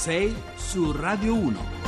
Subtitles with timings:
[0.00, 1.80] 6 su Radio 1.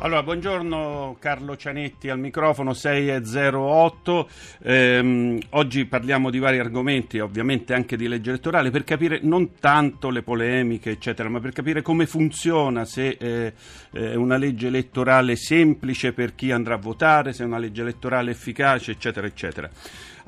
[0.00, 4.28] Allora, buongiorno Carlo Cianetti al microfono 608.
[4.64, 10.10] Ehm, oggi parliamo di vari argomenti, ovviamente anche di legge elettorale, per capire non tanto
[10.10, 13.52] le polemiche, eccetera, ma per capire come funziona, se eh,
[13.92, 18.32] è una legge elettorale semplice per chi andrà a votare, se è una legge elettorale
[18.32, 19.70] efficace, eccetera, eccetera.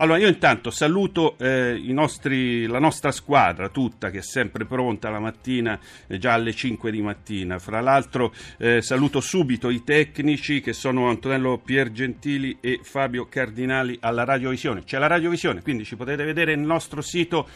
[0.01, 5.19] Allora, io intanto saluto eh, nostri, la nostra squadra tutta che è sempre pronta la
[5.19, 5.77] mattina,
[6.07, 7.59] eh, già alle 5 di mattina.
[7.59, 14.23] Fra l'altro eh, saluto subito i tecnici che sono Antonello Piergentili e Fabio Cardinali alla
[14.23, 14.85] Radiovisione.
[14.85, 17.49] C'è la Radiovisione, quindi ci potete vedere nel nostro sito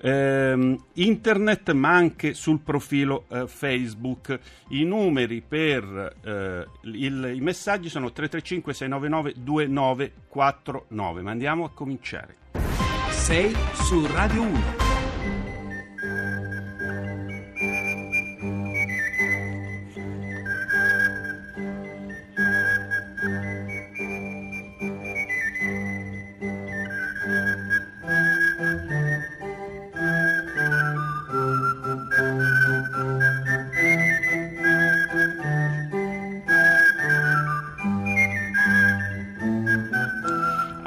[0.00, 4.38] eh, internet ma anche sul profilo eh, Facebook.
[4.68, 11.22] I numeri per eh, il, i messaggi sono 335 699 2949.
[11.22, 12.36] Ma andiamo a cominciare.
[13.10, 14.87] 6 su Radio 1.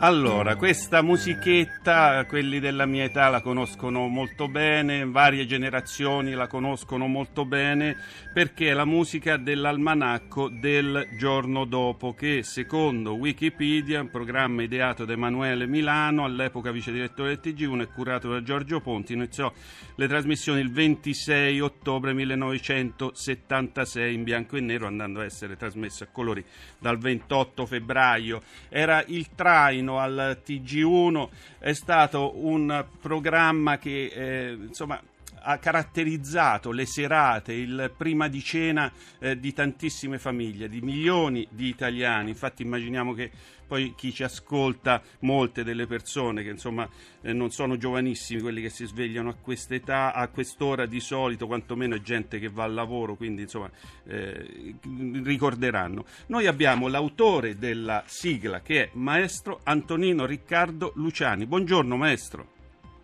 [0.04, 7.06] Allora, questa musichetta, quelli della mia età la conoscono molto bene, varie generazioni la conoscono
[7.06, 7.96] molto bene,
[8.34, 15.14] perché è la musica dell'almanacco del giorno dopo, che secondo Wikipedia, un programma ideato da
[15.14, 19.54] Emanuele Milano, all'epoca vice direttore del TG1 e curato da Giorgio Ponti, iniziò
[19.98, 26.08] le trasmissioni il 26 ottobre 1976 in bianco e nero, andando a essere trasmesse a
[26.12, 26.44] colori
[26.80, 28.42] dal 28 febbraio.
[28.68, 31.28] Era il traino vicino al TG1,
[31.60, 35.02] è stato un programma che eh, insomma
[35.42, 41.68] ha caratterizzato le serate, il prima di cena eh, di tantissime famiglie, di milioni di
[41.68, 42.30] italiani.
[42.30, 43.32] Infatti immaginiamo che
[43.72, 46.86] poi chi ci ascolta, molte delle persone che insomma
[47.22, 51.96] eh, non sono giovanissimi, quelli che si svegliano a quest'età, a quest'ora di solito, quantomeno
[51.96, 53.72] è gente che va al lavoro, quindi insomma
[54.08, 54.76] eh,
[55.24, 56.04] ricorderanno.
[56.28, 61.46] Noi abbiamo l'autore della sigla che è maestro Antonino Riccardo Luciani.
[61.46, 62.60] Buongiorno maestro.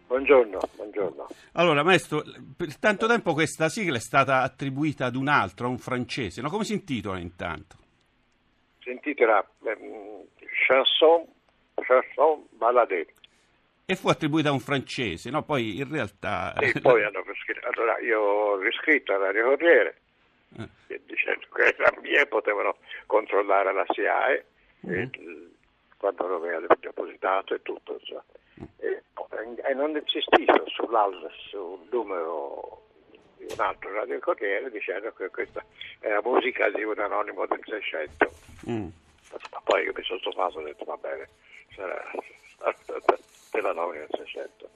[0.07, 1.27] Buongiorno, buongiorno.
[1.53, 2.23] Allora, maestro,
[2.55, 6.41] per tanto tempo questa sigla è stata attribuita ad un altro, a un francese.
[6.41, 6.49] No?
[6.49, 7.75] Come si intitola intanto?
[8.79, 10.27] Si intitola eh,
[10.65, 11.25] Chanson,
[11.75, 13.07] Chanson Balade.
[13.85, 15.43] E fu attribuita a un francese, no?
[15.43, 16.53] Poi in realtà...
[16.53, 19.97] E poi hanno scritto, allora io ho riscritto a Radio Corriere,
[20.57, 21.01] eh.
[21.05, 24.45] dicendo che era mia potevano controllare la SIAE,
[24.87, 24.91] mm.
[24.93, 25.09] e,
[25.97, 27.99] quando aveva depositato e tutto.
[28.03, 28.19] Cioè.
[28.61, 28.65] Mm.
[28.77, 32.83] E, non insistito sul numero
[33.37, 35.63] di un altro Radio Corriere dicendo che questa
[35.99, 38.31] è la musica di un anonimo del 600.
[38.69, 38.87] Mm.
[39.63, 41.27] Poi io mi sono stufato e ho detto va bene,
[41.75, 42.01] sarà
[43.51, 44.69] dell'anonimo del 600.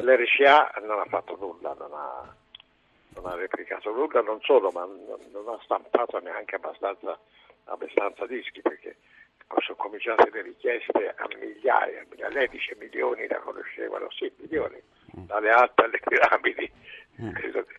[0.00, 2.34] L'RCA non ha fatto nulla, non ha,
[3.14, 7.18] non ha replicato nulla, non solo, ma non, ha stampato neanche abbastanza,
[7.64, 8.96] abbastanza dischi perché
[9.60, 14.80] sono cominciate le richieste a migliaia, lei dice milioni la conoscevano, sì milioni,
[15.18, 15.24] mm.
[15.26, 16.72] dalle alte alle piramidi,
[17.20, 17.32] mm.
[17.32, 17.78] credo che,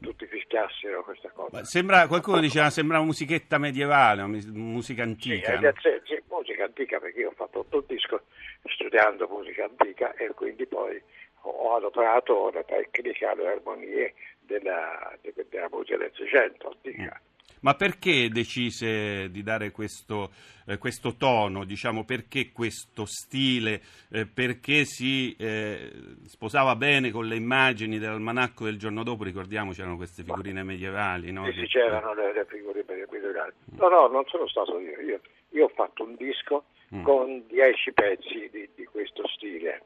[0.00, 1.62] tutti fischiassero questa cosa.
[1.64, 5.58] Sembra, qualcuno diceva sembra una musichetta medievale, musica antica.
[5.58, 5.72] Sì, no?
[6.04, 8.22] sì, musica antica perché io ho fatto tutto il disco
[8.64, 11.00] studiando musica antica e quindi poi
[11.42, 17.20] ho adoprato la tecnica, le armonie della, della musica del Seicento antica.
[17.22, 17.31] Mm.
[17.62, 20.32] Ma perché decise di dare questo,
[20.66, 23.80] eh, questo tono, diciamo, perché questo stile,
[24.10, 25.90] eh, perché si eh,
[26.24, 31.48] sposava bene con le immagini dell'almanacco del giorno dopo, ricordiamo c'erano queste figurine medievali, no?
[31.52, 33.52] Sì, c'erano le, le, figurine medievali.
[33.76, 35.20] No, no, non sono stato io, io,
[35.50, 37.04] io ho fatto un disco mm.
[37.04, 39.82] con dieci pezzi di, di questo stile,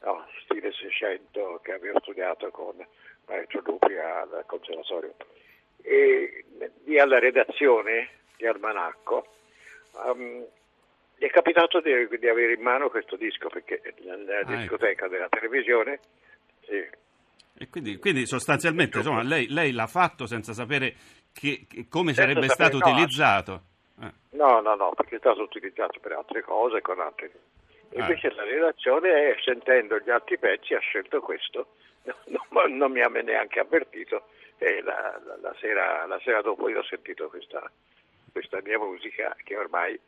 [0.00, 2.74] no, stile 600 che avevo studiato con
[3.26, 5.14] Maestro Lupi al conservatorio
[5.82, 6.44] e
[6.84, 9.26] di alla redazione di Almanacco,
[9.92, 10.44] um,
[11.16, 14.56] gli è capitato di, di, avere in mano questo disco perché nella ah, ecco.
[14.56, 15.08] discoteca ecco.
[15.08, 16.00] della televisione.
[16.64, 17.06] Sì.
[17.60, 20.94] E quindi, quindi sostanzialmente insomma, lei, lei, l'ha fatto senza sapere
[21.32, 23.62] che, che come senza sarebbe sapere, stato no, utilizzato?
[24.00, 24.12] Eh.
[24.36, 27.32] No, no, no, perché è stato utilizzato per altre cose, con altre...
[27.96, 28.02] Ah.
[28.02, 31.74] Invece la redazione, sentendo gli altri pezzi, ha scelto questo,
[32.26, 36.80] non, non mi ha neanche avvertito e la, la, la, sera, la, sera, dopo io
[36.80, 37.70] ho sentito questa,
[38.32, 39.98] questa, mia musica che ormai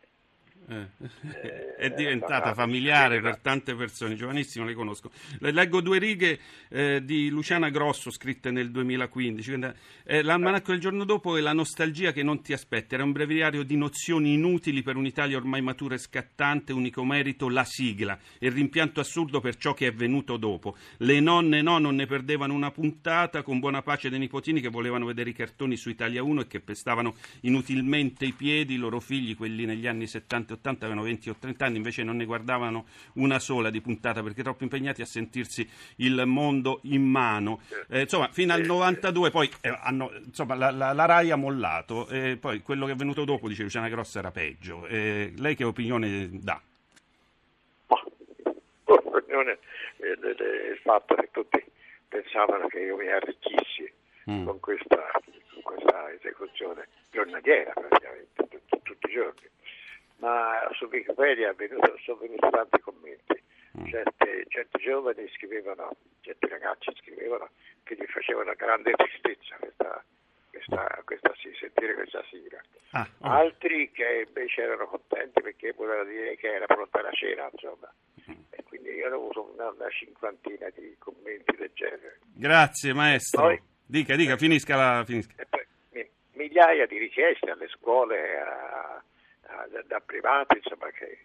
[0.68, 5.10] Eh, è diventata familiare per tante persone, giovanissimo le conosco.
[5.38, 9.58] Le leggo due righe eh, di Luciana Grosso scritte nel 2015.
[10.04, 12.94] Eh, l'almanacco del giorno dopo è la nostalgia che non ti aspetti.
[12.94, 17.64] Era un breviario di nozioni inutili per un'Italia ormai matura e scattante, unico merito la
[17.64, 20.76] sigla e il rimpianto assurdo per ciò che è venuto dopo.
[20.98, 25.06] Le nonne no non ne perdevano una puntata con buona pace dei nipotini che volevano
[25.06, 29.34] vedere i cartoni su Italia 1 e che pestavano inutilmente i piedi, i loro figli,
[29.34, 33.38] quelli negli anni 70 80 avevano 20 o 30 anni, invece non ne guardavano una
[33.38, 37.60] sola di puntata perché troppo impegnati a sentirsi il mondo in mano.
[37.88, 42.08] Eh, insomma, fino al 92 poi eh, hanno, insomma, la, la, la, RAI ha mollato
[42.08, 44.86] e poi quello che è venuto dopo, dice Luciana Grossa, era peggio.
[44.86, 46.60] Eh, lei che opinione dà?
[48.86, 49.58] L'opinione
[49.98, 51.64] è il fatto che tutti
[52.08, 53.90] pensavano che io mi arricchissi
[54.30, 54.44] mm.
[54.44, 55.10] con questa
[56.20, 58.46] esecuzione giornaliera praticamente,
[58.82, 59.48] tutti i giorni
[60.20, 60.68] ma
[61.20, 61.54] su Wikipedia
[62.04, 63.42] sono venuti tanti commenti.
[63.78, 63.86] Mm.
[63.86, 65.90] Certi, certi, giovani scrivevano,
[66.22, 67.50] certi ragazzi scrivevano
[67.84, 70.04] che gli facevano grande tristezza questa,
[70.50, 72.60] questa, questa, sentire questa sigla.
[72.92, 73.28] Ah, oh.
[73.28, 77.92] Altri che invece erano contenti perché voleva dire che era pronta la cena, insomma.
[78.28, 78.40] Mm.
[78.50, 82.18] E quindi io ho avuto una, una, cinquantina di commenti del genere.
[82.34, 83.42] Grazie maestro.
[83.42, 85.04] Poi, dica, dica, finisca la...
[85.04, 85.34] Finisca.
[85.48, 85.68] Poi,
[86.32, 88.79] migliaia di richieste alle scuole, a,
[89.70, 91.18] da, da privati insomma, che,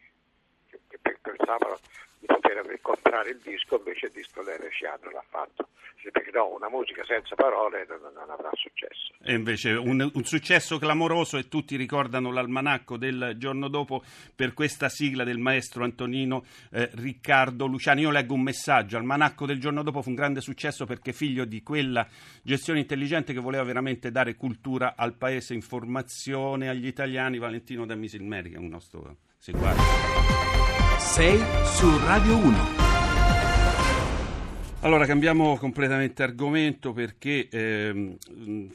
[1.35, 1.79] pensavano
[2.19, 5.67] di poter incontrare il disco, invece il disco l'RCA non l'ha fatto.
[6.11, 9.13] Perché no, una musica senza parole non, non avrà successo.
[9.23, 14.03] E invece un, un, successo clamoroso e tutti ricordano l'almanacco del giorno dopo
[14.35, 18.01] per questa sigla del maestro Antonino eh, Riccardo Luciani.
[18.01, 21.63] Io leggo un messaggio, almanacco del giorno dopo fu un grande successo perché figlio di
[21.63, 22.07] quella
[22.43, 27.39] gestione intelligente che voleva veramente dare cultura al paese, informazione agli italiani.
[27.39, 30.84] Valentino da Misilmeri, che è un nostro seguace.
[30.97, 32.84] Sei su Radio 1.
[34.85, 38.17] Allora cambiamo completamente argomento perché ehm,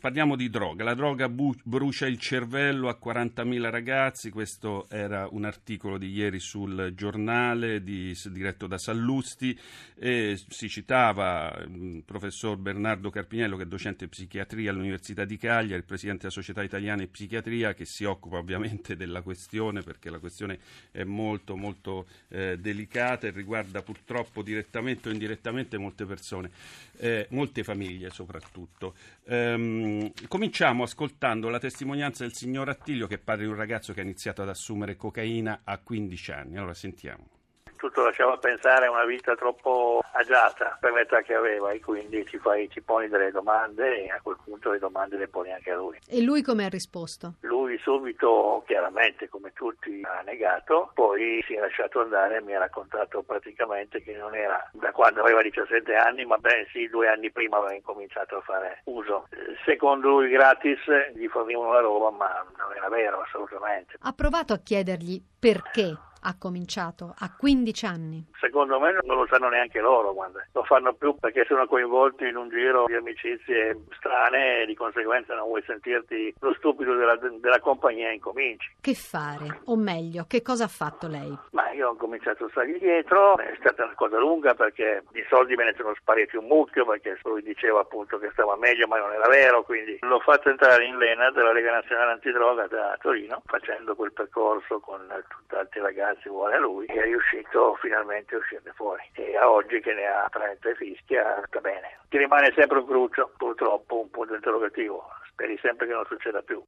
[0.00, 0.82] parliamo di droga.
[0.82, 6.40] La droga bu- brucia il cervello a 40.000 ragazzi, questo era un articolo di ieri
[6.40, 9.56] sul giornale di, diretto da Sallusti
[9.94, 15.84] e si citava il professor Bernardo Carpinello che è docente di psichiatria all'Università di Cagliari,
[15.84, 20.58] presidente della Società Italiana di Psichiatria che si occupa ovviamente della questione perché la questione
[20.90, 26.50] è molto molto eh, delicata e riguarda purtroppo direttamente o indirettamente molte molte persone,
[26.98, 28.94] eh, molte famiglie soprattutto.
[29.26, 34.04] Ehm, cominciamo ascoltando la testimonianza del signor Attilio che parla di un ragazzo che ha
[34.04, 36.56] iniziato ad assumere cocaina a 15 anni.
[36.56, 37.39] Allora sentiamo
[37.80, 42.36] tutto lasciava pensare a una vita troppo agiata per l'età che aveva e quindi ci,
[42.36, 45.76] fai, ci poni delle domande e a quel punto le domande le poni anche a
[45.76, 45.98] lui.
[46.06, 47.36] E lui come ha risposto?
[47.40, 52.58] Lui subito, chiaramente come tutti, ha negato, poi si è lasciato andare e mi ha
[52.58, 57.56] raccontato praticamente che non era da quando aveva 17 anni, ma bensì due anni prima
[57.56, 59.26] aveva incominciato a fare uso.
[59.64, 60.80] Secondo lui gratis
[61.14, 63.96] gli fornivano la roba, ma non era vero assolutamente.
[64.00, 68.24] Ha provato a chiedergli perché ha cominciato a 15 anni?
[68.38, 70.46] Secondo me non lo sanno neanche loro, guarda.
[70.52, 75.34] lo fanno più perché sono coinvolti in un giro di amicizie strane e di conseguenza
[75.34, 78.76] non vuoi sentirti lo stupido della, della compagnia e incominci.
[78.80, 79.60] Che fare?
[79.64, 81.36] O meglio, che cosa ha fatto lei?
[81.52, 85.54] Ma io ho cominciato a stargli dietro, è stata una cosa lunga perché di soldi
[85.54, 89.12] me ne sono spariti un mucchio perché lui diceva appunto che stava meglio ma non
[89.12, 93.94] era vero, quindi l'ho fatto entrare in Lena della Lega Nazionale Antidroga da Torino facendo
[93.94, 98.72] quel percorso con tutti altri ragazzi ragazzi vuole a lui è riuscito finalmente a uscirne
[98.74, 99.02] fuori.
[99.14, 101.98] E a oggi che ne ha 30 fischia sta bene.
[102.08, 105.04] Ti rimane sempre un cruccio purtroppo un punto interrogativo.
[105.30, 106.62] Speri sempre che non succeda più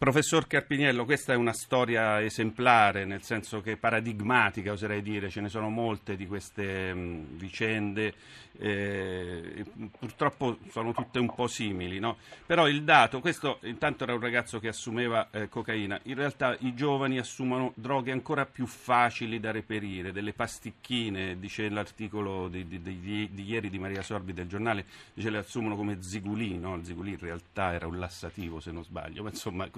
[0.00, 5.50] Professor Carpiniello, questa è una storia esemplare, nel senso che paradigmatica, oserei dire, ce ne
[5.50, 8.14] sono molte di queste mh, vicende,
[8.56, 9.62] eh,
[9.98, 12.16] purtroppo sono tutte un po' simili, no?
[12.46, 16.74] però il dato, questo intanto era un ragazzo che assumeva eh, cocaina, in realtà i
[16.74, 23.28] giovani assumono droghe ancora più facili da reperire, delle pasticchine, dice l'articolo di, di, di,
[23.30, 26.76] di ieri di Maria Sorbi del giornale, dice le assumono come zigulì, no?
[26.76, 29.68] il zigulì in realtà era un lassativo se non sbaglio, ma insomma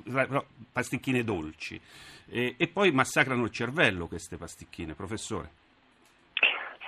[0.73, 1.81] pasticchine dolci.
[2.31, 5.61] E, e poi massacrano il cervello queste pasticchine, professore.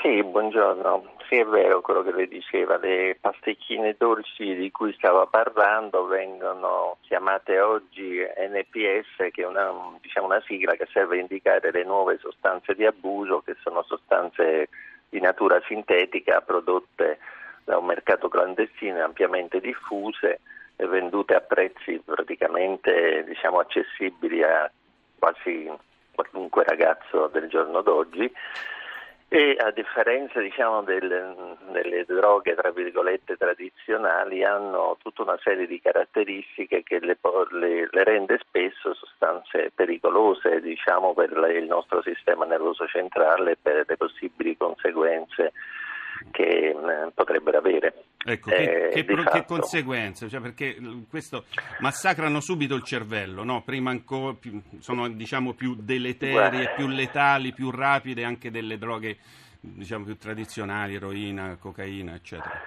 [0.00, 1.16] Sì, buongiorno.
[1.28, 6.98] Sì, è vero quello che lei diceva, le pasticchine dolci di cui stava parlando vengono
[7.00, 12.18] chiamate oggi NPS, che è una, diciamo, una sigla che serve a indicare le nuove
[12.18, 14.68] sostanze di abuso, che sono sostanze
[15.08, 17.18] di natura sintetica prodotte
[17.64, 20.40] da un mercato clandestino ampiamente diffuse
[20.86, 24.70] vendute a prezzi praticamente diciamo, accessibili a
[25.18, 25.70] quasi
[26.14, 28.32] qualunque ragazzo del giorno d'oggi.
[29.28, 35.80] E a differenza diciamo, del, delle droghe tra virgolette tradizionali hanno tutta una serie di
[35.80, 37.18] caratteristiche che le,
[37.50, 43.84] le, le rende spesso sostanze pericolose diciamo, per il nostro sistema nervoso centrale e per
[43.88, 45.52] le possibili conseguenze
[46.30, 46.74] che eh,
[47.14, 48.04] potrebbero avere.
[48.26, 50.28] Ecco, che, eh, che, che conseguenze?
[50.28, 50.76] Cioè, perché
[51.08, 51.44] questo
[51.80, 53.62] massacrano subito il cervello, no?
[53.62, 59.18] prima ancora più, sono diciamo, più deleterie, più letali, più rapide anche delle droghe
[59.60, 62.60] diciamo, più tradizionali, eroina, cocaina, eccetera.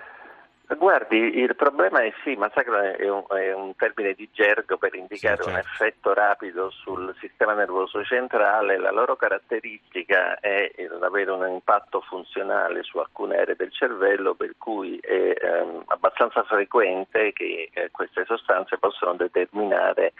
[0.75, 5.37] Guardi, il problema è sì, massacro è un, è un termine di gergo per indicare
[5.37, 5.49] sì, certo.
[5.49, 8.77] un effetto rapido sul sistema nervoso centrale.
[8.77, 10.69] La loro caratteristica è
[10.99, 17.31] avere un impatto funzionale su alcune aree del cervello, per cui è ehm, abbastanza frequente
[17.31, 20.11] che eh, queste sostanze possano determinare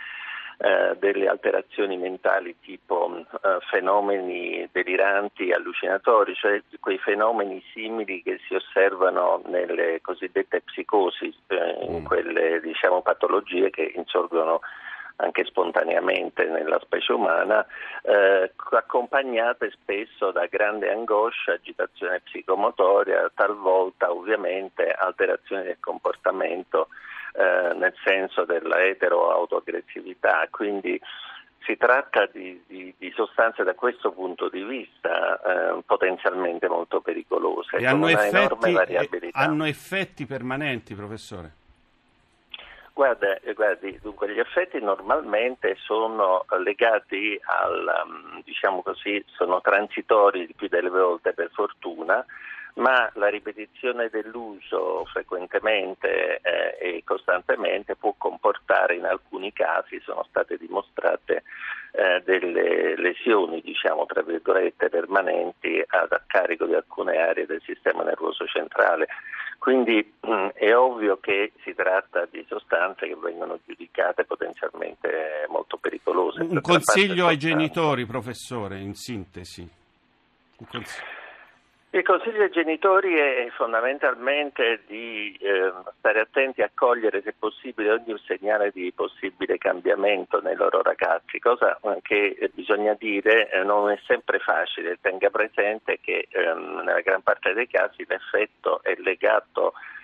[0.58, 3.26] eh, delle alterazioni mentali tipo eh,
[3.70, 12.02] fenomeni deliranti, allucinatori, cioè quei fenomeni simili che si osservano nelle cosiddette psicosi, eh, in
[12.02, 12.06] mm.
[12.06, 14.62] quelle diciamo, patologie che insorgono
[15.18, 17.66] anche spontaneamente nella specie umana,
[18.02, 26.90] eh, accompagnate spesso da grande angoscia, agitazione psicomotoria, talvolta ovviamente alterazioni del comportamento
[27.38, 31.00] eh, nel senso della etero-autoaggressività, quindi
[31.64, 37.78] si tratta di, di, di, sostanze da questo punto di vista eh, potenzialmente molto pericolose.
[37.78, 41.52] E hanno effetti, hanno effetti permanenti, professore?
[42.94, 50.50] Guarda, eh, guardi, dunque, gli effetti normalmente sono legati al, mm, diciamo così, sono transitori
[50.56, 52.26] più delle volte per fortuna,
[52.78, 60.58] ma la ripetizione dell'uso frequentemente eh, e costantemente può comportare in alcuni casi, sono state
[60.58, 61.44] dimostrate
[61.92, 68.04] eh, delle lesioni, diciamo tra virgolette, permanenti ad a carico di alcune aree del sistema
[68.04, 69.08] nervoso centrale.
[69.58, 75.78] Quindi mh, mm, è ovvio che si tratta di sostanze che vengono giudicate potenzialmente molto
[75.78, 76.42] pericolose.
[76.42, 79.68] Un consiglio ai genitori, professore, in sintesi.
[80.60, 81.17] Un consiglio.
[81.98, 88.16] Il consiglio ai genitori è fondamentalmente di eh, stare attenti a cogliere se possibile ogni
[88.24, 94.38] segnale di possibile cambiamento nei loro ragazzi, cosa che bisogna dire eh, non è sempre
[94.38, 95.00] facile.
[95.02, 99.97] Tenga presente che eh, nella gran parte dei casi l'effetto è legato a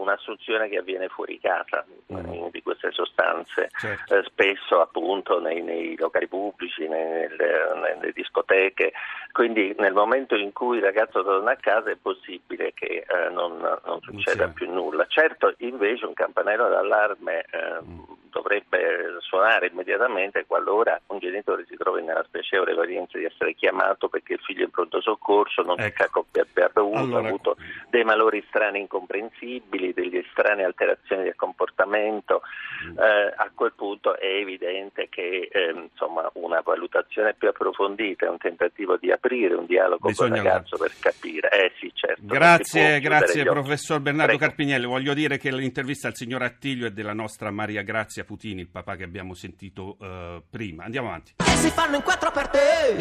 [0.00, 2.48] un'assunzione che avviene fuori casa mm.
[2.50, 4.16] di queste sostanze, certo.
[4.16, 7.28] eh, spesso appunto nei, nei locali pubblici, nelle,
[7.74, 8.92] nelle, discoteche,
[9.32, 13.58] quindi nel momento in cui il ragazzo torna a casa è possibile che eh, non,
[13.58, 14.52] non, succeda Insieme.
[14.52, 15.06] più nulla.
[15.06, 18.00] Certo invece un campanello d'allarme eh, mm.
[18.30, 24.34] Dovrebbe suonare immediatamente qualora un genitore si trovi nella spiacevole varianza di essere chiamato perché
[24.34, 26.26] il figlio è in pronto soccorso, non ecco.
[26.32, 27.24] si abbia bevuto, allora...
[27.24, 27.56] ha avuto
[27.88, 32.42] dei malori strani incomprensibili delle strane alterazioni del comportamento,
[32.86, 32.98] mm.
[32.98, 38.96] eh, a quel punto è evidente che eh, insomma, una valutazione più approfondita, un tentativo
[38.96, 41.50] di aprire un dialogo Bisogna con il ragazzo per capire.
[41.50, 44.46] Eh, sì, certo, grazie, grazie professor Bernardo Prego.
[44.46, 44.86] Carpinielli.
[44.86, 48.96] Voglio dire che l'intervista al signor Attilio è della nostra Maria Grazia Putini, il papà
[48.96, 50.84] che abbiamo sentito uh, prima.
[50.84, 51.34] Andiamo avanti.
[51.38, 52.96] E si fanno in quattro per te.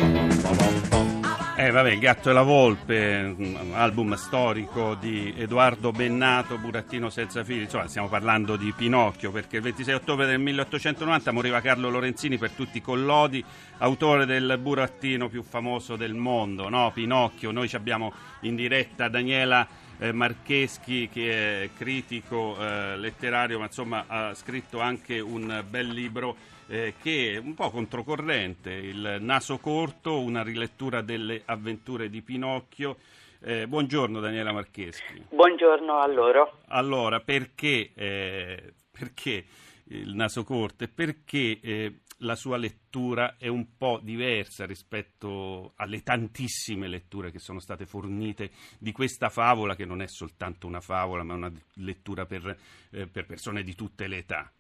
[1.60, 3.36] Eh vabbè, Il gatto e la volpe,
[3.74, 9.64] album storico di Edoardo Bennato, Burattino senza figli, insomma stiamo parlando di Pinocchio perché il
[9.64, 13.44] 26 ottobre del 1890 moriva Carlo Lorenzini per tutti i collodi,
[13.80, 16.92] autore del burattino più famoso del mondo, no?
[16.94, 19.68] Pinocchio, noi abbiamo in diretta Daniela
[20.00, 26.36] eh, Marcheschi che è critico eh, letterario ma insomma ha scritto anche un bel libro
[26.68, 32.98] eh, che è un po' controcorrente, il naso corto, una rilettura delle avventure di Pinocchio.
[33.42, 35.26] Eh, buongiorno Daniela Marcheschi.
[35.30, 36.60] Buongiorno a loro.
[36.68, 39.46] Allora, perché, eh, perché
[39.86, 46.88] il naso corto perché eh, la sua lettura è un po' diversa rispetto alle tantissime
[46.88, 48.50] letture che sono state fornite
[48.80, 52.56] di questa favola, che non è soltanto una favola, ma una lettura per,
[52.92, 54.52] eh, per persone di tutte le età?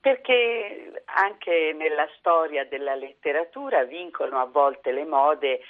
[0.00, 5.60] Perché anche nella storia della letteratura vincono a volte le mode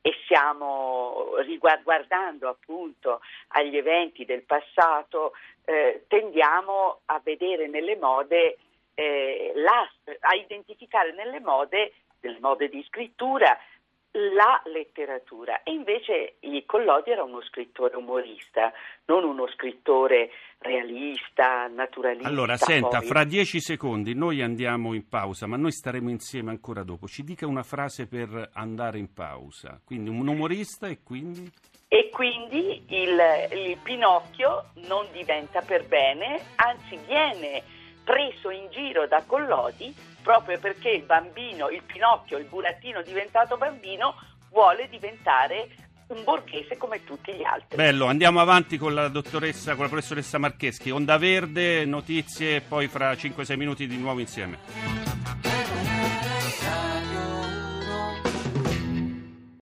[0.00, 5.32] e stiamo riguardando appunto agli eventi del passato,
[5.64, 8.58] eh, tendiamo a vedere nelle mode,
[8.94, 9.88] eh, la,
[10.20, 13.58] a identificare nelle mode, nelle mode di scrittura,
[14.36, 16.36] la letteratura e invece
[16.66, 18.72] Collodi era uno scrittore umorista,
[19.06, 22.28] non uno scrittore realista, naturalista.
[22.28, 23.06] Allora, senta, poi.
[23.06, 27.06] fra dieci secondi noi andiamo in pausa, ma noi staremo insieme ancora dopo.
[27.06, 29.80] Ci dica una frase per andare in pausa.
[29.84, 31.50] Quindi un umorista e quindi?
[31.88, 33.18] E quindi il,
[33.52, 37.62] il Pinocchio non diventa per bene, anzi viene
[38.04, 44.14] preso in giro da Collodi proprio perché il bambino, il Pinocchio, il burattino diventato bambino
[44.50, 45.68] vuole diventare
[46.08, 47.76] un borghese come tutti gli altri.
[47.76, 50.90] Bello, andiamo avanti con la dottoressa, con la professoressa Marcheschi.
[50.90, 55.13] Onda Verde, notizie, poi fra 5-6 minuti di nuovo insieme.